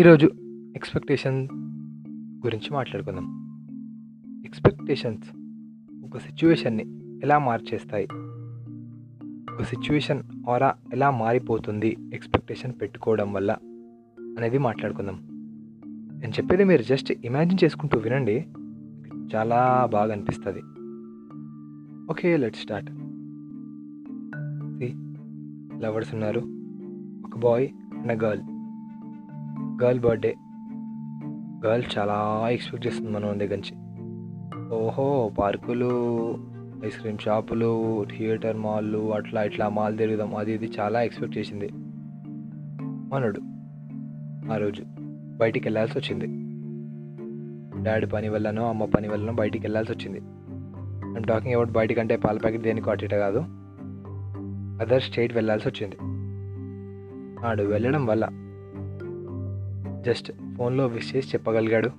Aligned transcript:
ఈరోజు 0.00 0.30
ఎక్స్పెక్టేషన్ 0.76 1.48
గురించి 2.46 2.72
మాట్లాడుకుందాం. 2.72 3.24
ఎక్స్పెక్టేషన్స్ 4.44 5.28
ఒక 6.04 6.18
సిచ్యువేషన్ని 6.18 6.84
ఎలా 7.22 7.38
మార్చేస్తాయి? 7.38 8.08
ఒక 9.54 9.62
సిచ్యువేషన్ 9.62 10.22
ఆరా 10.50 10.74
ఎలా 10.92 11.10
మారిపోతుంది? 11.10 11.96
ఎక్స్పెక్టేషన్ 12.14 12.72
పెట్టుకోవడం 12.80 13.32
వల్ల 13.32 13.56
అనేది 14.20 14.58
మాట్లాడుకుందాం. 14.58 15.20
నేను 16.18 16.32
చెప్పేది 16.32 16.64
మీరు 16.64 16.82
జస్ట్ 16.82 17.12
ఇమాజిన్ 17.24 17.64
చేసుకుంటూ 17.64 17.98
వినండి. 17.98 18.46
చాలా 19.36 19.88
బాగా 19.92 20.12
అనిపిస్తుంది. 20.12 20.60
ఓకే 22.10 22.36
లెట్ 22.36 22.56
స్టార్ట్ 22.56 22.90
లవర్స్ 25.82 26.14
ఉన్నారు. 26.14 26.40
ఒక 27.26 27.38
boy 27.38 27.68
and 27.94 28.22
girl 28.22 28.42
girl 29.82 30.00
birthday. 30.00 30.34
Girl 31.66 31.98
చాలా 31.98 32.48
ఎక్స్పెక్ట్ 32.50 32.86
చేస్తుంది 32.86 33.10
మనం 33.10 33.40
దగ్గర 33.40 33.56
నుంచి. 33.56 33.90
ఓహో 34.74 35.30
పార్కులు 35.38 35.90
ఐస్ 36.84 37.00
క్రీమ్ 37.00 37.18
షాపులు 37.18 38.04
థియేటర్ 38.04 38.56
మాల్లు 38.56 39.14
అట్లా 39.14 39.42
ఇట్లా 39.42 39.68
మాల్ 39.68 39.98
తిరుగుదాం 39.98 40.36
అది 40.36 40.52
ఇది 40.52 40.70
చాలా 40.80 41.02
ఎక్స్పెక్ట్ 41.02 41.38
చేసింది. 41.38 41.70
మనడు 43.14 43.40
ఆ 44.52 44.56
రోజు 44.56 44.82
బయటికి 45.36 45.68
వెళ్ళాల్సి 45.68 45.98
వచ్చింది. 45.98 46.26
డాడీ 47.82 48.06
పని 48.06 48.28
వల్లనో 48.28 48.68
అమ్మ 48.68 48.84
పని 48.84 49.08
వల్లనో 49.08 49.32
బయటికి 49.32 49.66
వెళ్ళాల్సి 49.66 49.92
వచ్చింది. 49.92 50.18
ఐమ్ 51.18 51.24
టాకింగ్ 51.24 51.54
అబౌట్ 51.54 51.70
బయటికి 51.70 52.00
అంటే 52.00 52.16
పాల 52.16 52.38
ప్యాకెట్ 52.38 52.62
దేనికి 52.62 52.90
అటు 52.90 53.06
కాదు. 53.06 53.38
అదర్ 54.82 55.02
స్టేట్ 55.02 55.34
వెళ్ళాల్సి 55.34 55.68
వచ్చింది. 55.68 55.96
ఆడు 57.46 57.62
వెళ్ళడం 57.62 58.06
వల్ల 58.06 58.39
జస్ట్ 60.00 60.32
ఫోన్లో 60.56 60.86
విష్ 60.86 61.16
చేసి 61.16 61.28
చెప్పగలిగాడు. 61.28 61.90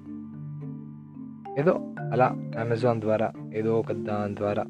ఏదో 1.59 1.93
అలా 2.13 2.25
అమెజాన్ 2.61 3.01
ద్వారా 3.01 3.31
ఏదో 3.53 3.79
ఒక 3.79 3.91
దాని 3.91 4.35
ద్వారా 4.35 4.65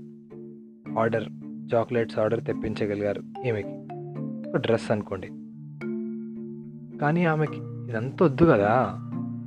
ఆర్డర్ 0.99 1.29
చాక్లెట్స్ 1.73 2.19
ఆర్డర్ 2.19 2.43
తెప్పించగలిగారు 2.43 3.21
ఈమెకి. 3.47 3.87
ఒక 4.49 4.57
డ్రెస్ 4.57 4.91
అనుకోండి. 4.91 5.27
కానీ 6.97 7.25
ఆమెకి 7.25 7.57
ఇదంతా 7.89 8.25
వద్దు 8.25 8.45
కదా. 8.45 8.97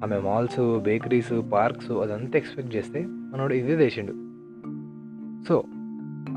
ఆమె 0.05 0.18
మాల్స్ 0.18 0.80
బేకరీస్ 0.80 1.52
పార్క్స్ 1.52 1.90
అదంతా 1.90 2.38
ఎక్స్పెక్ట్ 2.38 2.77
చేస్తే 2.77 3.06
మనోడు 3.06 3.55
ఇదే 3.55 3.86
చేసిండు. 3.86 4.12
సో 5.48 5.64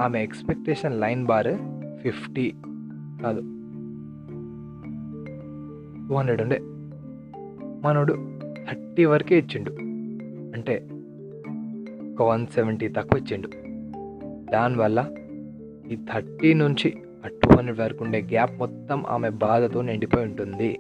ఆమె 0.02 0.24
ఎక్స్పెక్టేషన్ 0.24 1.00
లైన్ 1.00 1.26
బార్ 1.26 1.58
ఫిఫ్టీ 1.98 2.54
కాదు. 3.22 3.40
టూ 6.08 6.16
హండ్రెడ్ 6.16 6.42
ఉండే. 6.42 6.62
మనోడు 7.84 8.14
థర్టీ 8.70 9.06
వరకే 9.06 9.40
ఇచ్చిండు. 9.40 9.72
అంటే 10.58 10.88
ఒక 12.14 12.22
వన్ 12.22 12.48
సెవెంటీ 12.48 12.88
తక్కువ 12.88 13.20
ఇచ్చిండు. 13.20 13.48
దానివల్ల 14.52 15.12
ఈ 15.92 15.96
థర్టీ 15.96 16.54
నుంచి 16.54 16.94
ఆ 17.26 17.28
టూ 17.28 17.58
హండ్రెడ్ 17.58 17.80
వరకు 17.80 18.04
ఉండే 18.04 18.22
గ్యాప్ 18.22 18.60
మొత్తం 18.60 19.06
ఆమె 19.08 19.30
బాధతో 19.30 19.82
నిండిపోయి 19.82 20.26
ఉంటుంది. 20.26 20.80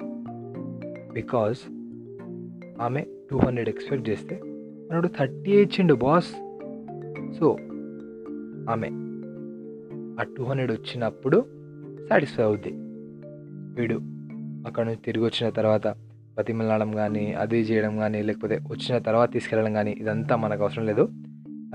బికాస్ 1.13 1.57
ఆమె 2.81 3.05
టూ 3.31 3.37
హండ్రెడ్ 3.37 3.69
ఎక్స్పెక్ట్ 3.69 4.09
చేస్తే 4.09 4.41
మనోడు 4.91 5.07
థర్టీ 5.07 5.51
ఇచ్చిండు 5.51 5.93
బాస్. 5.93 6.31
సో 7.39 7.57
ఆమె 8.69 8.87
ఆ 10.21 10.23
టూ 10.37 10.43
హండ్రెడ్ 10.43 10.71
వచ్చినప్పుడు 10.71 11.45
సాటిస్ఫై 12.09 12.43
అవుద్ది. 12.43 12.71
వీడు 13.81 13.99
అక్కడ 14.67 14.85
నుంచి 14.85 14.99
తిరిగి 15.05 15.25
వచ్చిన 15.25 15.49
తర్వాత 15.49 15.87
బతిమలాడడం 16.37 16.91
కానీ 16.91 17.33
అది 17.33 17.59
చేయడం 17.59 17.97
కానీ 17.97 18.21
లేకపోతే 18.21 18.59
వచ్చిన 18.67 18.97
తర్వాత 18.97 19.31
తీసుకెళ్ళడం 19.31 19.73
కానీ 19.73 19.91
ఇదంతా 19.91 20.35
మనకు 20.35 20.63
అవసరం 20.63 20.85
లేదు. 20.85 21.09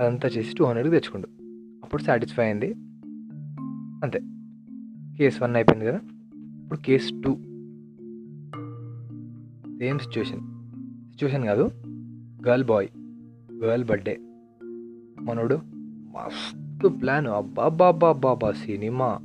అదంతా 0.01 0.27
చేసి 0.27 0.55
టూ 0.55 0.65
హండ్రెడ్కి 0.65 0.91
తెచ్చుకుండు. 0.91 1.27
అప్పుడు 1.83 2.01
సాటిస్ఫై 2.01 2.43
అయింది. 2.43 2.73
అంతే. 4.03 4.21
కేస్ 5.17 5.41
వన్ 5.41 5.55
అయిపోయింది 5.55 5.85
కదా? 5.85 5.99
ఇప్పుడు 6.63 6.79
case 6.79 7.11
two 7.11 7.33
same 9.79 9.99
situation 9.99 10.39
situation 11.11 11.45
కాదు. 11.45 11.71
గర్ల్ 12.47 12.63
బాయ్ 12.63 12.87
గర్ల్ 13.53 13.85
బర్త్డే 13.85 14.19
మనోడు 15.19 15.59
మస్తు 16.17 16.87
ప్లాన్ 16.87 17.27
అబ్బాబ్బాబ్బాబ్బా 17.27 18.51
సినిమా. 18.51 19.19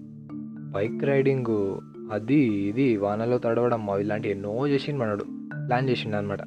Bike 0.75 1.05
riding. 1.05 1.81
అది 2.13 2.35
ఇది 2.35 2.97
వానలో 2.97 3.39
తడవడం. 3.39 3.99
ఇలాంటివి 4.01 4.35
ఎన్నో 4.35 4.69
చేసిండు 4.69 5.01
మనడు. 5.01 5.25
ప్లాన్ 5.67 5.89
చేసిండు 5.89 6.17
అనమాట 6.17 6.39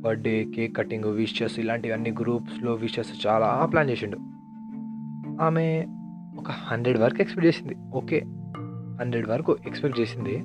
బర్త్డే 0.00 0.46
కేక్ 0.56 0.76
కటింగ్ 0.76 1.04
విషెస్ 1.04 1.58
ఇలాంటివన్నీ 1.58 2.10
గ్రూప్స్లో 2.10 2.72
విషెస్ 2.72 3.26
చాలా 3.26 3.68
ప్లాన్ 3.72 3.90
చేసిండు. 3.90 4.18
ఆమె 5.42 5.86
ఒక 6.38 6.50
హండ్రెడ్ 6.50 6.98
వరకు 6.98 7.20
ఎక్స్పెక్ట్ 7.20 7.46
చేసింది. 7.46 7.76
ఓకే 7.94 8.20
హండ్రెడ్ 9.00 9.28
వరకు 9.28 9.56
ఎక్స్పెక్ట్ 9.66 10.00
చేసింది. 10.00 10.36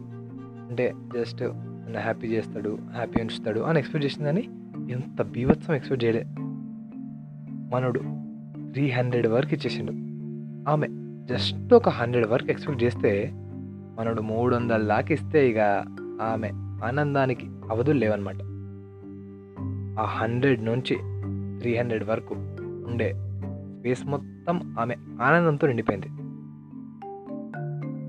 అంటే 0.69 0.93
జస్ట్ 1.17 1.43
నన్ను 1.43 1.99
హ్యాపీ 1.99 2.27
చేస్తాడు 2.27 2.77
హ్యాపీ 2.93 3.21
ఉంచుతాడు 3.21 3.59
అని 3.59 3.79
ఎక్స్పెక్ట్ 3.79 4.05
చేసిందని 4.05 4.49
ఎంత 4.91 5.21
బీభత్సం 5.21 5.73
ఎక్స్పెక్ట్ 5.73 6.05
చేయలే. 6.05 6.25
మనడు 7.75 7.99
త్రీ 8.71 8.89
హండ్రెడ్ 8.89 9.27
వరకు 9.27 9.53
ఇచ్చేసిండు. 9.53 9.91
ఆమె 10.69 10.87
జస్ట్ 11.35 11.73
ఒక 11.73 11.89
హండ్రెడ్ 11.89 12.27
వరకు 12.27 12.51
ఎక్స్పెక్ట్ 12.51 12.83
చేస్తే 12.83 13.31
మనడు 13.97 14.21
మూడు 14.21 14.55
వందల 14.55 14.87
దాకా 14.87 15.13
ఇస్తే 15.13 15.49
ఇక 15.49 15.59
ఆమె 16.21 16.51
ఆనందానికి 16.85 17.47
అవధులు 17.71 17.99
లేవన్నమాట 17.99 18.35
ఆ 19.99 20.03
హండ్రెడ్ 20.03 20.65
నుంచి 20.65 20.95
త్రీ 21.59 21.77
హండ్రెడ్ 21.77 22.03
వరకు 22.03 22.35
ఉండే 22.89 23.13
స్పేస్ 23.79 24.07
మొత్తం 24.07 24.75
ఆమె 24.79 24.95
ఆనందంతో 25.21 25.67
నిండిపోయింది. 25.67 26.07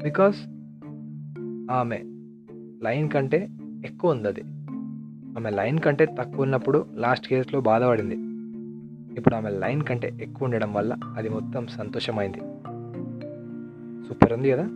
బికాస్ 0.05 0.37
ఆమె 1.71 1.97
లైన్ 2.83 3.11
కంటే 3.11 3.49
ఎక్కువ 3.85 4.11
ఉంది 4.11 4.29
అది 4.29 4.43
ఆమె 5.37 5.51
లైన్ 5.51 5.79
కంటే 5.79 6.07
తక్కువ 6.07 6.43
ఉన్నప్పుడు 6.43 6.87
లాస్ట్ 6.95 7.29
కేసులో 7.29 7.61
బాధపడింది. 7.61 8.15
ఇప్పుడు 9.19 9.35
ఆమె 9.35 9.51
లైన్ 9.51 9.83
కంటే 9.83 10.19
ఎక్కువ 10.21 10.45
ఉండడం 10.45 10.73
వల్ల 10.73 10.97
అది 11.17 11.29
మొత్తం 11.29 11.67
సంతోషమైంది. 11.67 12.39
సూపర్ 14.09 14.33
ఉంది 14.33 14.51
కదా? 14.51 14.69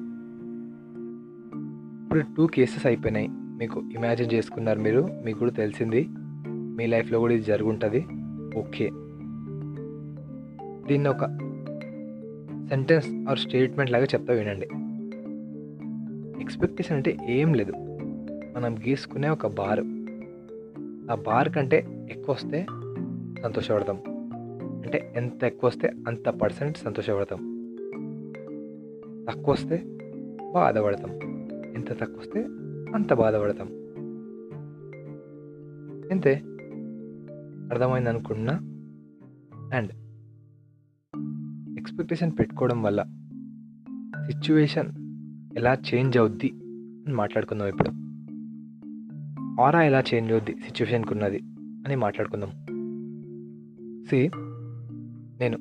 ఇప్పుడు 2.12 2.34
టూ 2.36 2.46
కేసెస్ 2.46 2.86
అయిపోయినాయి. 2.86 3.28
మీకు 3.30 3.82
ఇమాజిన్ 3.94 4.32
చేసుకున్నారు 4.32 4.78
మీరు 4.78 5.08
మీకు 5.24 5.38
కూడా 5.38 5.50
తెలిసింది. 5.50 6.08
మీ 6.48 6.86
లైఫ్లో 6.86 7.18
కూడా 7.18 7.34
ఇది 7.34 7.42
జరుగుంటుంది. 7.42 8.06
ఓకే 8.56 8.90
దీన్ని 10.88 11.08
ఒక 11.08 11.24
సెంటెన్స్ 12.68 13.28
ఆర్ 13.28 13.38
స్టేట్మెంట్ 13.38 13.92
లాగా 13.92 14.04
చెప్తా 14.04 14.34
వినండి. 14.34 14.68
ఎక్స్పెక్టేషన్ 16.42 16.96
అంటే 16.96 17.16
ఏం 17.28 17.54
లేదు. 17.54 17.72
మనం 18.56 18.78
గీసుకునే 18.78 19.28
ఒక 19.28 19.46
బార్ 19.46 19.80
ఆ 21.10 21.14
బార్ 21.14 21.48
కంటే 21.48 22.06
ఎక్కువ 22.10 22.34
వస్తే 22.34 22.66
సంతోషపడతాం. 23.42 23.96
అంటే 24.62 25.12
ఎంత 25.16 25.44
ఎక్కువ 25.44 25.68
వస్తే 25.68 25.92
అంత 26.08 26.28
పర్సెంట్ 26.28 26.78
సంతోషపడతాం. 26.78 27.38
తక్కువ 29.30 29.54
వస్తే 29.54 29.82
బాధపడతాం. 30.54 31.31
ఎంత 31.74 32.00
తక్కువ 32.00 32.18
వస్తే 32.18 32.44
అంత 32.94 33.12
బాధపడతాం. 33.12 33.66
అంతే 36.10 36.42
అర్థమైంది 37.72 38.08
అనుకుంటున్నా 38.08 38.54
అండ్ 39.76 39.92
ఎక్స్పెక్టేషన్ 41.78 42.32
పెట్టుకోవడం 42.38 42.82
వల్ల 42.82 43.04
సిచ్యువేషన్ 44.30 44.88
ఎలా 45.58 45.74
చేంజ్ 45.74 46.18
అవుద్ది 46.18 46.50
అని 47.06 47.14
మాట్లాడుకుందాం 47.14 47.68
ఇప్పుడు. 47.68 47.90
ఆరా 49.62 49.82
ఎలా 49.82 50.02
చేంజ్ 50.14 50.32
అవుద్ది 50.32 50.52
సిచ్యువేషన్కి 50.52 51.12
ఉన్నది 51.12 51.42
అని 51.86 51.96
మాట్లాడుకుందాం. 51.96 52.50
సి 54.06 54.30
నేను. 55.40 55.58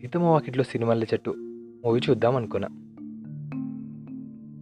సీతమ్మ 0.00 0.26
వాకిట్లో 0.26 0.64
సినిమాల 0.64 1.04
చెట్టు 1.04 1.53
మూవీ 1.84 2.00
చూద్దాం 2.10 2.36
అనుకున్నా. 2.36 2.68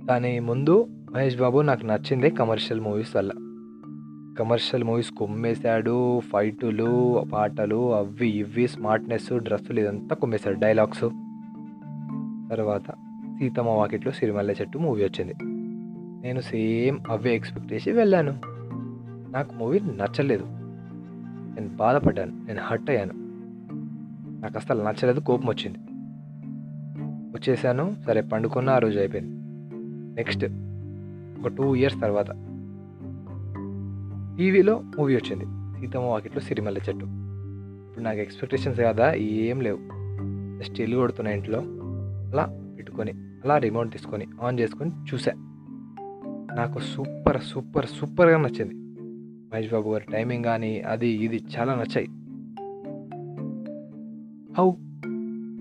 దాని 0.06 0.40
ముందు 0.40 0.86
మహేష్ 1.14 1.36
బాబు 1.36 1.60
నాకు 1.60 1.86
నచ్చింది 1.86 2.30
కమర్షియల్ 2.30 2.80
మూవీస్ 2.80 3.16
వల్ల. 3.16 3.30
కమర్షియల్ 4.38 4.84
మూవీస్ 4.84 5.10
కొమ్మేశాడు 5.10 6.20
ఫైటులు 6.20 7.22
పాటలు 7.32 7.94
అవి 7.94 8.28
ఇవి 8.28 8.68
స్మార్ట్నెస్ 8.68 9.38
డ్రెస్సులు 9.38 9.80
ఇదంతా 9.80 10.16
కొమ్మేశాడు 10.16 10.60
డైలాగ్స్. 10.60 11.10
తర్వాత 12.50 12.90
సీతమ్మ 13.38 13.70
వాకిట్లో 13.70 14.12
సిరిమల్లె 14.12 14.54
చెట్టు 14.60 14.78
మూవీ 14.78 15.04
వచ్చింది. 15.04 15.34
నేను 16.26 16.40
సేమ్ 16.40 16.98
అవే 17.10 17.36
ఎక్స్పెక్ట్ 17.36 17.72
చేసి 17.72 17.92
వెళ్ళాను. 17.92 18.40
నాకు 19.30 19.54
మూవీ 19.54 19.80
నచ్చలేదు. 19.80 20.44
నేను 21.54 21.68
బాధపడ్డాను 21.68 22.46
నేను 22.46 22.60
హర్ట్ 22.62 22.90
అయ్యాను. 22.90 23.12
నాకు 24.40 24.54
అసలు 24.56 24.82
నచ్చలేదు 24.82 25.20
కోపం 25.20 25.48
వచ్చింది. 25.48 25.78
వచ్చేసాను. 27.34 27.96
సరే 28.06 28.20
పండుకున్న 28.20 28.70
ఆ 28.70 28.78
రోజు 28.78 28.98
అయిపోయింది. 28.98 29.30
నెక్స్ట్ 30.16 30.44
ఒక 31.40 31.48
టూ 31.48 31.74
ఇయర్స్ 31.74 32.00
తర్వాత 32.00 32.30
టీవీలో 34.38 34.82
మూవీ 34.98 35.16
వచ్చింది. 35.16 35.44
సీతమ్మ 35.80 36.06
వాకిట్లో 36.06 36.40
సిరిమల్ల 36.40 36.78
చెట్టు. 36.78 37.04
ఇప్పుడు 37.88 38.04
నాకు 38.04 38.18
ఎక్స్పెక్టేషన్స్ 38.18 38.80
కదా 38.80 39.14
ఏం 39.14 39.60
లేవు. 39.60 39.78
జస్ట్ 40.58 40.80
ఇల్లు 40.80 40.96
కొడుతున్న 40.96 41.28
ఇంట్లో. 41.28 41.58
అలా 42.32 42.74
పెట్టుకొని 42.76 43.12
అలా 43.12 43.58
రిమోట్ 43.58 43.92
తీసుకొని 43.92 44.26
ఆన్ 44.42 44.60
చేసుకొని 44.60 44.90
చూసా. 44.90 45.32
నాకు 46.54 46.78
సూపర్ 46.78 47.42
సూపర్ 47.42 47.86
సూపర్గా 47.86 48.38
నచ్చింది. 48.38 48.74
మహేష్ 49.54 49.72
బాబు 49.72 49.90
గారి 49.90 50.04
టైమింగ్ 50.12 50.44
కానీ 50.44 50.80
అది 50.80 51.08
ఇది 51.08 51.44
చాలా 51.58 51.74
నచ్చాయి. 51.74 52.06
హౌ 54.58 54.70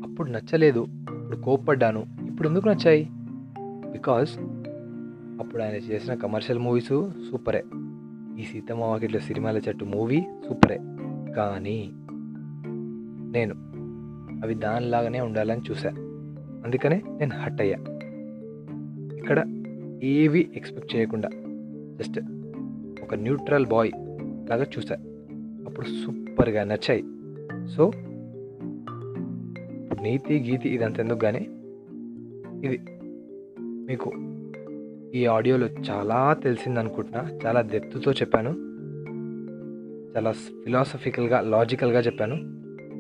అప్పుడు 0.10 0.30
నచ్చలేదు. 0.30 0.88
అప్పుడు 1.32 1.46
కోప్పడ్డాను. 1.46 2.06
ఇప్పుడు 2.28 2.48
ఎందుకు 2.48 2.70
నచ్చాయి? 2.70 3.10
బికాస్ 3.92 4.40
అప్పుడు 5.40 5.64
ఆయన 5.64 5.74
చేసిన 5.74 6.14
కమర్షియల్ 6.14 6.60
మూవీస్ 6.60 7.10
సూపరే. 7.32 7.64
ఈ 8.40 8.44
సీతమ్మ 8.44 8.84
వాకిట్లో 8.84 9.20
సిరిమాల 9.20 9.58
చెట్టు 9.58 9.86
మూవీ 9.86 10.24
సూపరే. 10.48 10.80
కానీ 11.36 11.92
నేను 13.32 13.56
అవి 14.44 14.56
దానిలాగానే 14.56 15.22
ఉండాలని 15.22 15.62
చూసా 15.72 15.90
అందుకనే 16.66 17.02
నేను 17.08 17.36
హట్ 17.36 17.62
అయ్యా. 17.62 17.78
ఇక్కడ 19.18 19.46
ఏవి 20.04 20.50
ఎక్స్పెక్ట్ 20.56 20.96
చేయకుండా 20.96 21.30
జస్ట్ 22.00 22.20
ఒక 23.04 23.16
న్యూట్రల్ 23.16 23.66
బాయ్ 23.66 23.92
లాగా 24.50 24.64
చూసా 24.64 24.96
అప్పుడు 25.68 25.86
సూపర్గా 25.86 26.64
నచ్చాయి. 26.64 27.04
సో 27.68 27.92
నీతి 30.02 30.40
గీతి 30.40 30.70
ఇదంతా 30.70 31.04
ఎందుకు 31.04 31.20
కానీ 31.20 31.48
ఇది 32.68 32.86
మీకు 33.62 34.14
ఈ 35.16 35.26
ఆడియోలో 35.26 35.68
చాలా 35.68 36.34
తెలిసింది 36.34 36.80
అనుకుంటున్నా 36.80 37.38
చాలా 37.46 37.62
డెప్త్తో 37.62 38.12
చెప్పాను. 38.12 38.50
చాలా 40.16 40.32
ఫిలాసఫికల్గా 40.32 41.42
లాజికల్గా 41.42 42.00
చెప్పాను. 42.00 42.36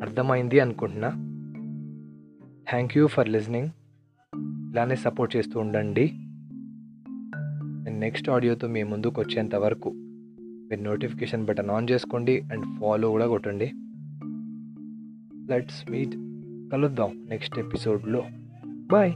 అర్థమైంది 0.02 0.60
అనుకుంటున్నా. 0.60 1.10
థ్యాంక్ 2.70 2.98
యూ 2.98 3.08
ఫర్ 3.08 3.30
లిజనింగ్ 3.30 3.70
ఇలానే 4.72 4.96
సపోర్ట్ 4.96 5.36
చేస్తూ 5.36 5.60
ఉండండి. 5.60 6.12
నేను 7.84 8.00
నెక్స్ట్ 8.00 8.30
ఆడియోతో 8.30 8.68
మీ 8.68 8.84
ముందుకు 8.84 9.22
వచ్చేంత 9.22 9.56
వరకు 9.56 9.92
మీరు 10.70 10.82
నోటిఫికేషన్ 10.82 11.46
బటన్ 11.46 11.70
ఆన్ 11.70 11.88
చేసుకోండి 11.92 12.40
అండ్ 12.40 12.66
ఫాలో 12.80 13.10
కూడా 13.10 13.28
కొట్టండి. 13.28 13.72
లెట్స్ 15.54 15.92
మీట్ 15.92 16.16
కలుద్దాం 16.72 17.26
నెక్స్ట్ 17.30 17.60
ఎపిసోడ్లో. 17.60 18.24
బాయ్. 18.92 19.14